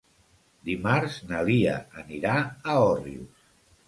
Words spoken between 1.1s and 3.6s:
na Lia anirà a Òrrius.